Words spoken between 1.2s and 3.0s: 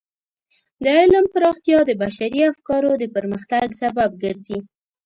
پراختیا د بشري افکارو